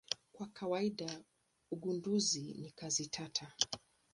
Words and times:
Kwa 0.33 0.47
kawaida 0.47 1.09
ugunduzi 1.71 2.53
ni 2.59 2.71
kazi 2.71 3.07
tata. 3.07 3.53